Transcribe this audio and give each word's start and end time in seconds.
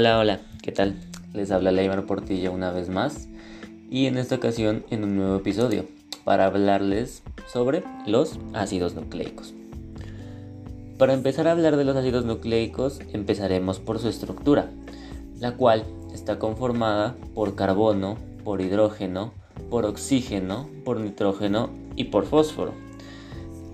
Hola, 0.00 0.16
hola, 0.20 0.38
¿qué 0.62 0.70
tal? 0.70 0.94
Les 1.34 1.50
habla 1.50 1.72
Leibar 1.72 2.06
Portilla 2.06 2.52
una 2.52 2.70
vez 2.70 2.88
más 2.88 3.26
y 3.90 4.06
en 4.06 4.16
esta 4.16 4.36
ocasión 4.36 4.84
en 4.90 5.02
un 5.02 5.16
nuevo 5.16 5.34
episodio 5.34 5.86
para 6.22 6.46
hablarles 6.46 7.24
sobre 7.52 7.82
los 8.06 8.38
ácidos 8.52 8.94
nucleicos. 8.94 9.54
Para 10.98 11.14
empezar 11.14 11.48
a 11.48 11.50
hablar 11.50 11.76
de 11.76 11.84
los 11.84 11.96
ácidos 11.96 12.24
nucleicos 12.24 13.00
empezaremos 13.12 13.80
por 13.80 13.98
su 13.98 14.08
estructura, 14.08 14.70
la 15.40 15.56
cual 15.56 15.82
está 16.14 16.38
conformada 16.38 17.16
por 17.34 17.56
carbono, 17.56 18.18
por 18.44 18.60
hidrógeno, 18.60 19.32
por 19.68 19.84
oxígeno, 19.84 20.68
por 20.84 21.00
nitrógeno 21.00 21.70
y 21.96 22.04
por 22.04 22.24
fósforo. 22.24 22.72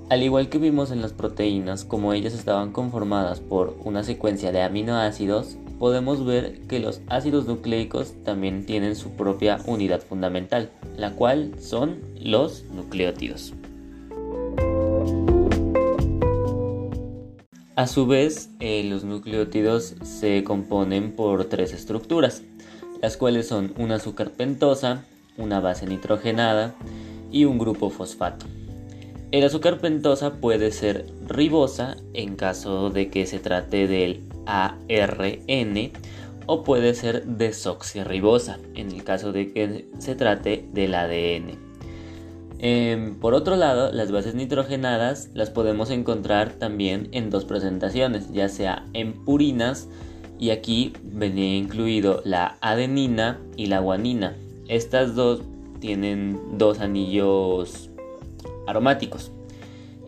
Al 0.08 0.22
igual 0.22 0.48
que 0.48 0.56
vimos 0.56 0.90
en 0.90 1.02
las 1.02 1.12
proteínas, 1.12 1.84
como 1.84 2.14
ellas 2.14 2.32
estaban 2.32 2.72
conformadas 2.72 3.40
por 3.40 3.76
una 3.84 4.04
secuencia 4.04 4.52
de 4.52 4.62
aminoácidos, 4.62 5.58
podemos 5.84 6.24
ver 6.24 6.62
que 6.66 6.80
los 6.80 7.02
ácidos 7.08 7.44
nucleicos 7.44 8.14
también 8.24 8.64
tienen 8.64 8.96
su 8.96 9.10
propia 9.10 9.58
unidad 9.66 10.00
fundamental, 10.00 10.70
la 10.96 11.10
cual 11.10 11.60
son 11.60 12.00
los 12.18 12.64
nucleótidos. 12.72 13.52
A 17.76 17.86
su 17.86 18.06
vez, 18.06 18.48
eh, 18.60 18.82
los 18.84 19.04
nucleótidos 19.04 19.96
se 20.02 20.42
componen 20.42 21.14
por 21.14 21.44
tres 21.50 21.74
estructuras, 21.74 22.42
las 23.02 23.18
cuales 23.18 23.46
son 23.46 23.74
un 23.76 23.92
azúcar 23.92 24.30
pentosa, 24.30 25.04
una 25.36 25.60
base 25.60 25.86
nitrogenada 25.86 26.74
y 27.30 27.44
un 27.44 27.58
grupo 27.58 27.90
fosfato. 27.90 28.46
El 29.34 29.42
azúcar 29.42 29.80
pentosa 29.80 30.34
puede 30.34 30.70
ser 30.70 31.06
ribosa 31.26 31.96
en 32.12 32.36
caso 32.36 32.90
de 32.90 33.10
que 33.10 33.26
se 33.26 33.40
trate 33.40 33.88
del 33.88 34.20
ARN 34.46 35.90
o 36.46 36.62
puede 36.62 36.94
ser 36.94 37.24
desoxirribosa 37.26 38.60
en 38.76 38.92
el 38.92 39.02
caso 39.02 39.32
de 39.32 39.52
que 39.52 39.88
se 39.98 40.14
trate 40.14 40.68
del 40.72 40.94
ADN. 40.94 41.58
Em, 42.60 43.18
por 43.18 43.34
otro 43.34 43.56
lado, 43.56 43.90
las 43.90 44.12
bases 44.12 44.36
nitrogenadas 44.36 45.30
las 45.34 45.50
podemos 45.50 45.90
encontrar 45.90 46.52
también 46.52 47.08
en 47.10 47.30
dos 47.30 47.44
presentaciones, 47.44 48.32
ya 48.32 48.48
sea 48.48 48.86
en 48.92 49.14
purinas 49.24 49.88
y 50.38 50.50
aquí 50.50 50.92
venía 51.02 51.56
incluido 51.56 52.22
la 52.24 52.56
adenina 52.60 53.40
y 53.56 53.66
la 53.66 53.80
guanina. 53.80 54.36
Estas 54.68 55.16
dos 55.16 55.42
tienen 55.80 56.38
dos 56.56 56.78
anillos 56.78 57.90
aromáticos. 58.66 59.32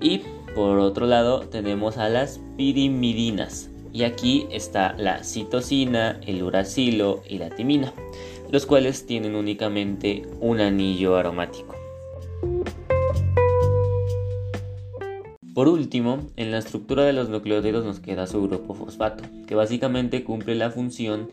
Y 0.01 0.23
por 0.55 0.79
otro 0.79 1.07
lado 1.07 1.41
tenemos 1.41 1.99
a 1.99 2.09
las 2.09 2.41
pirimidinas. 2.57 3.71
Y 3.93 4.05
aquí 4.05 4.47
está 4.51 4.95
la 4.99 5.25
citosina, 5.25 6.21
el 6.27 6.43
uracilo 6.43 7.23
y 7.29 7.39
la 7.39 7.51
timina, 7.51 7.95
los 8.51 8.67
cuales 8.67 9.07
tienen 9.07 9.35
únicamente 9.35 10.23
un 10.41 10.61
anillo 10.61 11.17
aromático. 11.17 11.75
Por 15.55 15.69
último, 15.69 16.19
en 16.37 16.51
la 16.51 16.59
estructura 16.59 17.05
de 17.05 17.15
los 17.15 17.31
nucleótidos 17.31 17.83
nos 17.83 17.99
queda 18.01 18.27
su 18.27 18.43
grupo 18.43 18.75
fosfato, 18.75 19.25
que 19.47 19.55
básicamente 19.55 20.23
cumple 20.23 20.55
la 20.55 20.71
función 20.71 21.31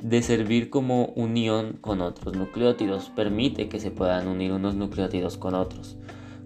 de 0.00 0.22
servir 0.22 0.70
como 0.70 1.06
unión 1.16 1.78
con 1.80 2.00
otros 2.00 2.36
nucleótidos, 2.36 3.10
permite 3.16 3.68
que 3.68 3.80
se 3.80 3.90
puedan 3.90 4.28
unir 4.28 4.52
unos 4.52 4.76
nucleótidos 4.76 5.38
con 5.38 5.54
otros. 5.54 5.96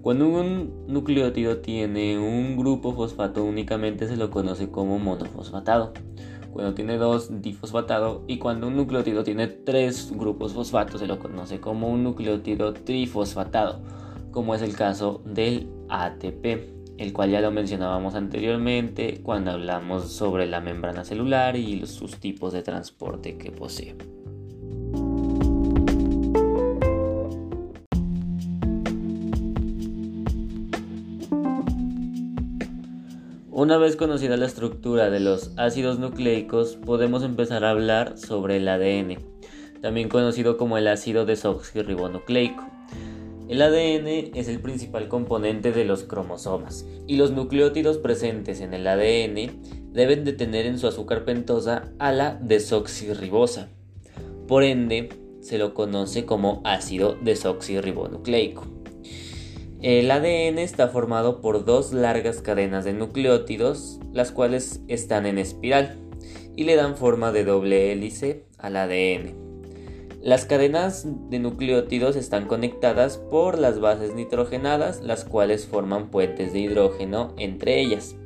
Cuando 0.02 0.28
un 0.28 0.86
nucleótido 0.86 1.58
tiene 1.58 2.18
un 2.18 2.56
grupo 2.56 2.94
fosfato 2.94 3.44
únicamente 3.44 4.06
se 4.06 4.16
lo 4.16 4.30
conoce 4.30 4.70
como 4.70 4.98
monofosfatado. 5.00 5.92
Cuando 6.52 6.74
tiene 6.74 6.98
dos 6.98 7.42
difosfatado 7.42 8.24
y 8.28 8.38
cuando 8.38 8.68
un 8.68 8.76
nucleótido 8.76 9.24
tiene 9.24 9.48
tres 9.48 10.12
grupos 10.14 10.54
fosfatos 10.54 11.00
se 11.00 11.06
lo 11.08 11.18
conoce 11.18 11.60
como 11.60 11.88
un 11.88 12.04
nucleótido 12.04 12.74
trifosfatado, 12.74 13.82
como 14.30 14.54
es 14.54 14.62
el 14.62 14.74
caso 14.76 15.20
del 15.24 15.68
ATP, 15.88 16.96
el 16.96 17.12
cual 17.12 17.30
ya 17.30 17.40
lo 17.40 17.50
mencionábamos 17.50 18.14
anteriormente 18.14 19.20
cuando 19.22 19.50
hablamos 19.50 20.12
sobre 20.12 20.46
la 20.46 20.60
membrana 20.60 21.04
celular 21.04 21.56
y 21.56 21.86
sus 21.86 22.18
tipos 22.18 22.52
de 22.52 22.62
transporte 22.62 23.36
que 23.36 23.50
posee. 23.50 23.96
Una 33.58 33.76
vez 33.76 33.96
conocida 33.96 34.36
la 34.36 34.46
estructura 34.46 35.10
de 35.10 35.18
los 35.18 35.50
ácidos 35.56 35.98
nucleicos, 35.98 36.76
podemos 36.76 37.24
empezar 37.24 37.64
a 37.64 37.70
hablar 37.70 38.16
sobre 38.16 38.58
el 38.58 38.68
ADN, 38.68 39.18
también 39.82 40.08
conocido 40.08 40.56
como 40.56 40.78
el 40.78 40.86
ácido 40.86 41.26
desoxirribonucleico. 41.26 42.64
El 43.48 43.60
ADN 43.60 44.36
es 44.36 44.46
el 44.46 44.60
principal 44.60 45.08
componente 45.08 45.72
de 45.72 45.84
los 45.84 46.04
cromosomas 46.04 46.86
y 47.08 47.16
los 47.16 47.32
nucleótidos 47.32 47.98
presentes 47.98 48.60
en 48.60 48.74
el 48.74 48.86
ADN 48.86 49.60
deben 49.92 50.24
de 50.24 50.34
tener 50.34 50.64
en 50.64 50.78
su 50.78 50.86
azúcar 50.86 51.24
pentosa 51.24 51.92
a 51.98 52.12
la 52.12 52.38
desoxirribosa. 52.40 53.70
Por 54.46 54.62
ende, 54.62 55.08
se 55.40 55.58
lo 55.58 55.74
conoce 55.74 56.24
como 56.26 56.60
ácido 56.64 57.16
desoxirribonucleico. 57.22 58.77
El 59.80 60.10
ADN 60.10 60.58
está 60.58 60.88
formado 60.88 61.40
por 61.40 61.64
dos 61.64 61.92
largas 61.92 62.40
cadenas 62.40 62.84
de 62.84 62.92
nucleótidos, 62.94 64.00
las 64.12 64.32
cuales 64.32 64.80
están 64.88 65.24
en 65.24 65.38
espiral 65.38 66.00
y 66.56 66.64
le 66.64 66.74
dan 66.74 66.96
forma 66.96 67.30
de 67.30 67.44
doble 67.44 67.92
hélice 67.92 68.44
al 68.58 68.74
ADN. 68.74 69.36
Las 70.20 70.46
cadenas 70.46 71.06
de 71.30 71.38
nucleótidos 71.38 72.16
están 72.16 72.46
conectadas 72.48 73.18
por 73.18 73.56
las 73.56 73.78
bases 73.78 74.16
nitrogenadas, 74.16 75.00
las 75.00 75.24
cuales 75.24 75.68
forman 75.68 76.10
puentes 76.10 76.52
de 76.52 76.58
hidrógeno 76.58 77.32
entre 77.38 77.80
ellas. 77.80 78.16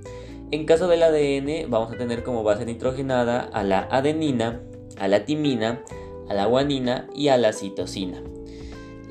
En 0.52 0.64
caso 0.64 0.88
del 0.88 1.02
ADN 1.02 1.70
vamos 1.70 1.92
a 1.92 1.98
tener 1.98 2.22
como 2.22 2.44
base 2.44 2.64
nitrogenada 2.64 3.40
a 3.40 3.62
la 3.62 3.88
adenina, 3.90 4.62
a 4.98 5.06
la 5.06 5.26
timina, 5.26 5.82
a 6.30 6.34
la 6.34 6.46
guanina 6.46 7.08
y 7.14 7.28
a 7.28 7.36
la 7.36 7.52
citosina. 7.52 8.22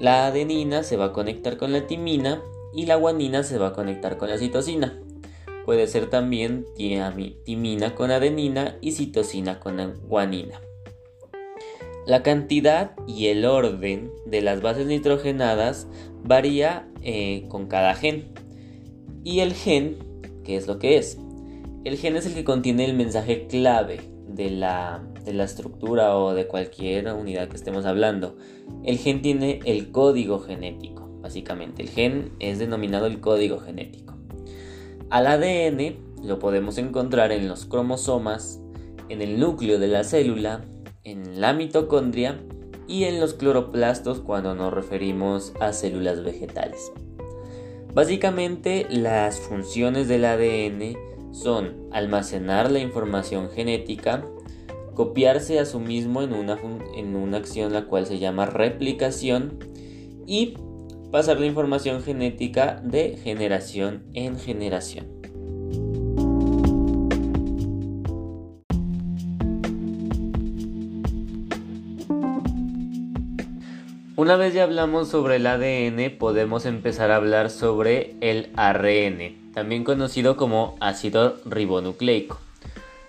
La 0.02 0.26
adenina 0.26 0.82
se 0.82 0.98
va 0.98 1.06
a 1.06 1.14
conectar 1.14 1.58
con 1.58 1.72
la 1.72 1.86
timina 1.86 2.42
y 2.74 2.88
la 2.88 2.96
guanina 2.96 3.44
se 3.44 3.60
va 3.60 3.68
a 3.68 3.74
conectar 3.74 4.18
con 4.18 4.30
la 4.30 4.40
citosina. 4.40 5.00
Puede 5.64 5.86
ser 5.86 6.10
también 6.10 6.66
timina 7.46 7.94
con 7.94 8.10
adenina 8.10 8.80
y 8.82 8.94
citosina 8.94 9.60
con 9.60 9.94
guanina. 10.08 10.60
La 12.08 12.24
cantidad 12.24 12.96
y 13.06 13.28
el 13.28 13.46
orden 13.46 14.12
de 14.26 14.42
las 14.42 14.64
bases 14.64 14.88
nitrogenadas 14.88 15.86
varía 16.24 16.90
eh, 17.04 17.46
con 17.48 17.68
cada 17.68 17.94
gen. 17.94 18.34
Y 19.24 19.42
el 19.42 19.54
gen, 19.54 20.00
¿qué 20.44 20.56
es 20.56 20.66
lo 20.66 20.80
que 20.80 20.98
es? 20.98 21.20
El 21.84 21.96
gen 21.98 22.16
es 22.16 22.26
el 22.26 22.34
que 22.34 22.44
contiene 22.44 22.86
el 22.86 22.96
mensaje 22.96 23.46
clave 23.46 24.11
de 24.36 24.50
la, 24.50 25.04
de 25.24 25.34
la 25.34 25.44
estructura 25.44 26.18
o 26.18 26.34
de 26.34 26.48
cualquier 26.48 27.14
unidad 27.14 27.48
que 27.50 27.56
estemos 27.56 27.86
hablando. 27.86 28.36
El 28.84 28.98
gen 28.98 29.22
tiene 29.22 29.60
el 29.66 29.92
código 29.92 30.40
genético, 30.40 31.08
básicamente. 31.22 31.84
El 31.84 31.90
gen 31.90 32.32
es 32.40 32.60
denominado 32.60 33.06
el 33.06 33.20
código 33.20 33.60
genético. 33.60 34.16
Al 35.10 35.28
ADN 35.28 35.98
lo 36.24 36.40
podemos 36.40 36.78
encontrar 36.78 37.32
en 37.32 37.48
los 37.48 37.66
cromosomas, 37.66 38.62
en 39.10 39.22
el 39.22 39.40
núcleo 39.40 39.80
de 39.80 39.88
la 39.88 40.04
célula, 40.04 40.64
en 41.04 41.42
la 41.42 41.54
mitocondria 41.54 42.40
y 42.88 43.06
en 43.06 43.20
los 43.20 43.34
cloroplastos 43.34 44.20
cuando 44.20 44.56
nos 44.56 44.74
referimos 44.74 45.54
a 45.60 45.74
células 45.74 46.24
vegetales. 46.24 46.92
Básicamente 47.94 48.88
las 48.90 49.40
funciones 49.40 50.08
del 50.08 50.26
ADN 50.26 51.11
son 51.32 51.88
almacenar 51.92 52.72
la 52.72 52.80
información 52.80 53.50
genética, 53.50 54.26
copiarse 54.94 55.60
a 55.60 55.66
sí 55.66 55.78
mismo 55.78 56.22
en 56.22 56.34
una, 56.34 56.58
en 56.96 57.16
una 57.16 57.38
acción 57.38 57.74
la 57.74 57.86
cual 57.86 58.06
se 58.06 58.20
llama 58.20 58.46
replicación 58.46 59.58
y 60.28 60.56
pasar 61.12 61.40
la 61.40 61.46
información 61.46 62.02
genética 62.02 62.82
de 62.84 63.18
generación 63.18 64.04
en 64.14 64.38
generación. 64.38 65.08
Una 74.16 74.36
vez 74.36 74.54
ya 74.54 74.64
hablamos 74.64 75.08
sobre 75.08 75.38
el 75.38 75.48
ADN, 75.48 76.18
podemos 76.20 76.68
empezar 76.68 77.10
a 77.10 77.16
hablar 77.16 77.50
sobre 77.50 78.16
el 78.22 78.52
ARN 78.56 79.41
también 79.54 79.84
conocido 79.84 80.38
como 80.38 80.76
ácido 80.80 81.38
ribonucleico. 81.46 82.40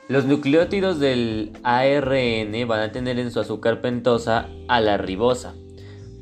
Los 0.09 0.25
nucleótidos 0.25 0.99
del 0.99 1.53
ARN 1.63 2.67
van 2.67 2.81
a 2.81 2.93
tener 2.93 3.19
en 3.19 3.31
su 3.31 3.41
azúcar 3.41 3.81
pentosa 3.81 4.49
a 4.69 4.81
la 4.81 4.99
ribosa. 4.99 5.55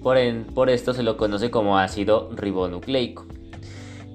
Por, 0.02 0.19
por 0.55 0.70
esto 0.70 0.94
se 0.94 1.02
lo 1.02 1.17
conoce 1.17 1.50
como 1.50 1.78
ácido 1.78 2.31
ribonucleico. 2.34 3.26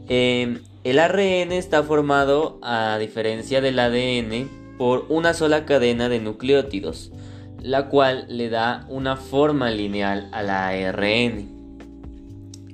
Em, 0.07 0.62
el 0.84 1.00
ARN 1.00 1.52
está 1.52 1.84
formado, 1.84 2.60
a 2.62 2.98
diferencia 3.00 3.60
del 3.60 3.80
ADN, 3.80 4.50
por 4.78 5.06
una 5.10 5.34
sola 5.34 5.66
cadena 5.66 6.10
de 6.10 6.19
nucleótidos, 6.19 7.12
la 7.62 7.88
cual 7.90 8.25
le 8.30 8.50
da 8.50 8.86
una 8.90 9.18
forma 9.18 9.72
lineal 9.72 10.30
a 10.31 10.44
la 10.44 10.68
ARN. 10.68 11.50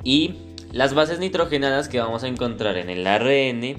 Y 0.04 0.36
las 0.72 0.94
bases 0.94 1.20
nitrogenadas 1.20 1.90
que 1.90 2.00
vamos 2.00 2.24
a 2.24 2.28
encontrar 2.28 2.78
en 2.78 2.90
el 2.90 3.06
ARN 3.06 3.78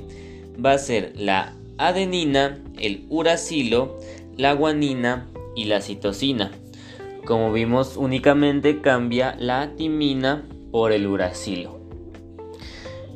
va 0.65 0.73
a 0.73 0.79
ser 0.79 1.13
la 1.17 1.57
adenina, 1.79 2.63
el 2.79 3.07
uracilo, 3.09 3.99
la 4.37 4.53
guanina 4.53 5.29
y 5.57 5.65
la 5.65 5.81
citosina. 5.81 6.53
Como 7.25 7.53
vimos, 7.53 7.97
únicamente 7.97 8.81
cambia 8.81 9.37
la 9.39 9.75
timina 9.77 10.47
por 10.71 10.93
el 10.93 11.07
uracilo. 11.07 11.81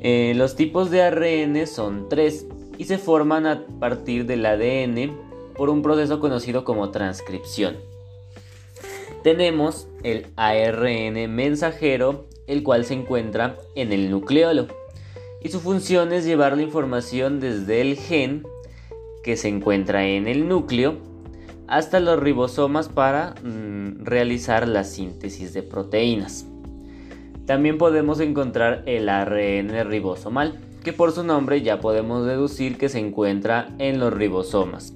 Eh, 0.00 0.34
los 0.36 0.56
tipos 0.56 0.90
de 0.90 1.02
ARN 1.02 1.66
son 1.66 2.08
tres 2.08 2.46
y 2.78 2.84
se 2.84 2.98
forman 2.98 3.46
a 3.46 3.66
partir 3.80 4.26
del 4.26 4.46
ADN 4.46 5.16
por 5.56 5.70
un 5.70 5.82
proceso 5.82 6.20
conocido 6.20 6.64
como 6.64 6.90
transcripción. 6.90 7.76
Tenemos 9.22 9.88
el 10.04 10.26
ARN 10.36 11.34
mensajero, 11.34 12.26
el 12.46 12.62
cual 12.62 12.84
se 12.84 12.94
encuentra 12.94 13.56
en 13.74 13.92
el 13.92 14.10
nucleolo, 14.10 14.66
y 15.42 15.48
su 15.48 15.60
función 15.60 16.12
es 16.12 16.24
llevar 16.24 16.56
la 16.56 16.62
información 16.62 17.40
desde 17.40 17.80
el 17.80 17.96
gen 17.96 18.46
que 19.22 19.36
se 19.36 19.48
encuentra 19.48 20.06
en 20.06 20.28
el 20.28 20.48
núcleo 20.48 20.96
hasta 21.68 22.00
los 22.00 22.18
ribosomas 22.18 22.88
para 22.88 23.34
mm, 23.42 24.04
realizar 24.04 24.68
la 24.68 24.84
síntesis 24.84 25.52
de 25.52 25.62
proteínas. 25.62 26.46
También 27.44 27.78
podemos 27.78 28.20
encontrar 28.20 28.82
el 28.86 29.08
ARN 29.08 29.88
ribosomal, 29.88 30.58
que 30.82 30.92
por 30.92 31.12
su 31.12 31.24
nombre 31.24 31.62
ya 31.62 31.80
podemos 31.80 32.26
deducir 32.26 32.78
que 32.78 32.88
se 32.88 32.98
encuentra 32.98 33.74
en 33.78 33.98
los 33.98 34.12
ribosomas. 34.12 34.94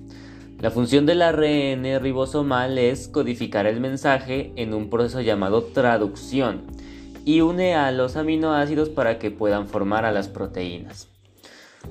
La 0.60 0.70
función 0.70 1.06
del 1.06 1.22
ARN 1.22 2.00
ribosomal 2.00 2.78
es 2.78 3.08
codificar 3.08 3.66
el 3.66 3.80
mensaje 3.80 4.52
en 4.56 4.74
un 4.74 4.90
proceso 4.90 5.20
llamado 5.20 5.62
traducción 5.64 6.62
y 7.30 7.42
une 7.42 7.76
a 7.76 7.92
los 7.92 8.16
aminoácidos 8.16 8.88
para 8.88 9.20
que 9.20 9.30
puedan 9.30 9.68
formar 9.68 10.04
a 10.04 10.10
las 10.10 10.26
proteínas. 10.26 11.06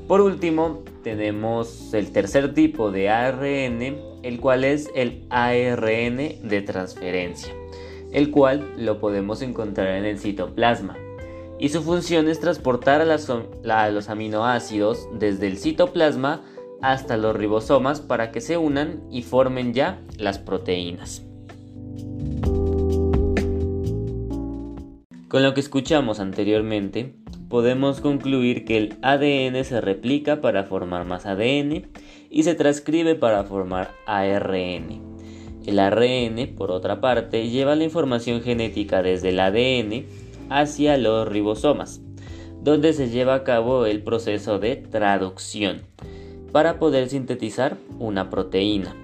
Por 0.06 0.20
último, 0.20 0.84
tenemos 1.02 1.94
el 1.94 2.12
tercer 2.12 2.54
tipo 2.54 2.92
de 2.92 3.08
ARN, 3.08 3.82
el 4.22 4.42
cual 4.42 4.66
es 4.66 4.90
el 4.96 5.26
ARN 5.30 6.18
de 6.18 6.62
transferencia, 6.62 7.54
el 8.12 8.32
cual 8.32 8.74
lo 8.76 9.00
podemos 9.00 9.42
encontrar 9.42 9.96
en 9.96 10.04
el 10.04 10.20
citoplasma. 10.20 10.98
Y 11.58 11.70
su 11.70 11.84
función 11.84 12.28
es 12.28 12.42
transportar 12.42 13.00
a, 13.00 13.90
los 13.90 14.10
aminoácidos 14.10 15.08
desde 15.14 15.48
el 15.48 15.58
citoplasma 15.58 16.42
hasta 16.82 17.16
los 17.16 17.34
ribosomas 17.34 18.02
para 18.02 18.32
que 18.32 18.42
se 18.42 18.58
unan 18.58 19.04
y 19.10 19.22
formen 19.22 19.74
ya 19.74 20.02
las 20.18 20.38
proteínas. 20.38 21.29
Con 25.30 25.44
lo 25.44 25.54
que 25.54 25.60
escuchamos 25.60 26.20
anteriormente, 26.20 27.14
podemos 27.50 28.02
concluir 28.02 28.66
que 28.66 28.78
el 28.78 28.98
ADN 29.04 29.64
se 29.64 29.80
replica 29.80 30.42
para 30.42 30.64
formar 30.64 31.06
más 31.06 31.28
ADN 31.28 31.92
y 32.32 32.42
se 32.42 32.56
transcribe 32.56 33.14
para 33.14 33.44
formar 33.44 33.92
ARN. 34.08 35.04
El 35.68 35.78
ARN, 35.78 36.56
por 36.58 36.72
otra 36.72 37.00
parte, 37.00 37.48
lleva 37.48 37.76
la 37.76 37.84
información 37.84 38.42
genética 38.42 39.04
desde 39.04 39.30
el 39.30 39.40
ADN 39.40 40.08
hacia 40.50 40.98
los 40.98 41.28
ribosomas, 41.28 42.02
donde 42.64 42.94
se 42.94 43.12
lleva 43.12 43.36
a 43.36 43.44
cabo 43.44 43.86
el 43.86 44.02
proceso 44.02 44.58
de 44.58 44.78
traducción 44.78 45.84
para 46.52 46.80
poder 46.80 47.08
sintetizar 47.08 47.78
una 48.00 48.32
proteína. 48.32 48.96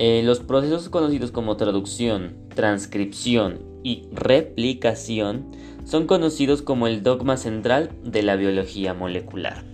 Eh, 0.00 0.22
los 0.24 0.40
procesos 0.40 0.88
conocidos 0.88 1.30
como 1.30 1.56
traducción, 1.56 2.38
transcripción 2.56 3.71
y 3.82 4.08
replicación 4.12 5.50
son 5.84 6.06
conocidos 6.06 6.62
como 6.62 6.86
el 6.86 7.02
dogma 7.02 7.36
central 7.36 7.90
de 8.04 8.22
la 8.22 8.36
biología 8.36 8.94
molecular. 8.94 9.64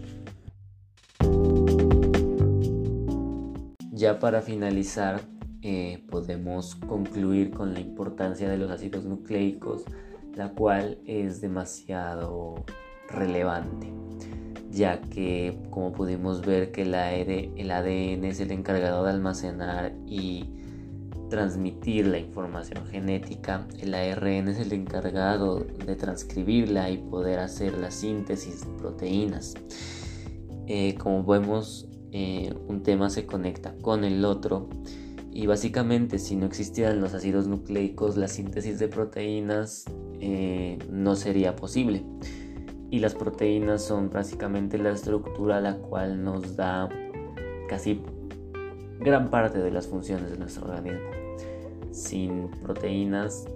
Ya 3.92 4.18
para 4.20 4.42
finalizar, 4.42 5.20
eh, 5.60 6.04
podemos 6.08 6.76
concluir 6.76 7.50
con 7.50 7.74
la 7.74 7.80
importancia 7.80 8.48
de 8.48 8.56
los 8.56 8.70
ácidos 8.70 9.04
nucleicos, 9.04 9.82
la 10.36 10.50
cual 10.50 10.98
es 11.04 11.40
demasiado 11.40 12.64
relevante, 13.08 13.92
ya 14.70 15.00
que 15.00 15.58
como 15.70 15.92
pudimos 15.92 16.46
ver 16.46 16.70
que 16.70 16.82
el 16.82 16.94
ADN 16.94 18.24
es 18.24 18.38
el 18.38 18.52
encargado 18.52 19.04
de 19.04 19.10
almacenar 19.10 19.92
y 20.06 20.44
transmitir 21.28 22.06
la 22.06 22.18
información 22.18 22.86
genética, 22.86 23.66
el 23.78 23.94
ARN 23.94 24.48
es 24.48 24.58
el 24.58 24.72
encargado 24.72 25.60
de 25.60 25.96
transcribirla 25.96 26.90
y 26.90 26.98
poder 26.98 27.38
hacer 27.38 27.76
la 27.78 27.90
síntesis 27.90 28.66
de 28.66 28.72
proteínas. 28.78 29.54
Eh, 30.66 30.94
como 30.96 31.24
vemos, 31.24 31.88
eh, 32.12 32.54
un 32.68 32.82
tema 32.82 33.10
se 33.10 33.26
conecta 33.26 33.74
con 33.82 34.04
el 34.04 34.24
otro 34.24 34.68
y 35.30 35.46
básicamente 35.46 36.18
si 36.18 36.36
no 36.36 36.46
existieran 36.46 37.00
los 37.00 37.14
ácidos 37.14 37.46
nucleicos, 37.46 38.16
la 38.16 38.28
síntesis 38.28 38.78
de 38.78 38.88
proteínas 38.88 39.84
eh, 40.20 40.78
no 40.90 41.16
sería 41.16 41.54
posible. 41.54 42.04
Y 42.90 43.00
las 43.00 43.14
proteínas 43.14 43.84
son 43.84 44.10
básicamente 44.10 44.78
la 44.78 44.90
estructura 44.90 45.60
la 45.60 45.76
cual 45.76 46.24
nos 46.24 46.56
da 46.56 46.88
casi 47.68 48.02
gran 48.98 49.30
parte 49.30 49.58
de 49.58 49.70
las 49.70 49.86
funciones 49.86 50.30
de 50.30 50.38
nuestro 50.38 50.66
organismo. 50.66 51.10
Sin 51.92 52.48
proteínas 52.62 53.46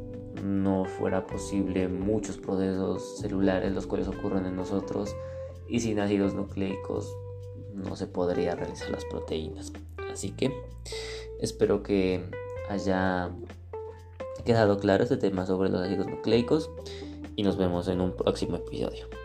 no 0.42 0.84
fuera 0.84 1.26
posible 1.26 1.88
muchos 1.88 2.38
procesos 2.38 3.18
celulares 3.18 3.72
los 3.72 3.86
cuales 3.86 4.08
ocurren 4.08 4.46
en 4.46 4.56
nosotros 4.56 5.14
y 5.68 5.80
sin 5.80 6.00
ácidos 6.00 6.34
nucleicos 6.34 7.14
no 7.74 7.96
se 7.96 8.06
podría 8.06 8.54
realizar 8.54 8.90
las 8.90 9.04
proteínas. 9.04 9.72
Así 10.12 10.30
que 10.30 10.52
espero 11.40 11.82
que 11.82 12.24
haya 12.68 13.30
quedado 14.44 14.78
claro 14.78 15.04
este 15.04 15.16
tema 15.16 15.46
sobre 15.46 15.70
los 15.70 15.80
ácidos 15.80 16.06
nucleicos 16.06 16.70
y 17.36 17.42
nos 17.42 17.56
vemos 17.56 17.88
en 17.88 18.00
un 18.00 18.14
próximo 18.14 18.56
episodio. 18.56 19.21